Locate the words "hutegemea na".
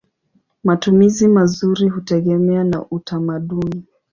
1.89-2.85